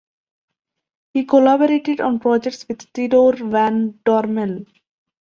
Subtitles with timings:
[1.13, 4.65] He collaborated on projects with Theodoor Van Dormael.